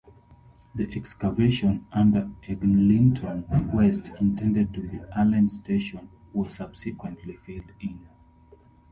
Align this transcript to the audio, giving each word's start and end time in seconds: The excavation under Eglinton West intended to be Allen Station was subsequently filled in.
The 0.73 0.91
excavation 0.95 1.85
under 1.93 2.27
Eglinton 2.47 3.45
West 3.71 4.09
intended 4.19 4.73
to 4.73 4.81
be 4.81 4.99
Allen 5.15 5.47
Station 5.47 6.09
was 6.33 6.55
subsequently 6.55 7.35
filled 7.37 7.71
in. 7.81 8.07